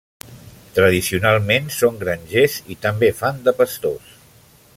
Tradicionalment 0.77 1.69
són 1.77 2.01
grangers 2.01 2.57
i 2.77 2.79
també 2.87 3.15
fan 3.23 3.45
de 3.49 3.55
pastors. 3.61 4.11